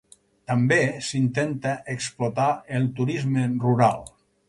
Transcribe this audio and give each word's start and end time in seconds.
També 0.51 0.77
s'intenta 1.09 1.75
explotar 1.99 2.49
el 2.79 2.91
turisme 3.01 3.49
rural. 3.69 4.07